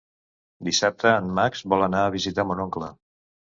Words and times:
Dissabte 0.69 1.11
en 1.17 1.29
Max 1.41 1.63
vol 1.75 1.87
anar 1.91 2.03
a 2.07 2.17
visitar 2.19 2.49
mon 2.51 2.65
oncle. 2.67 2.93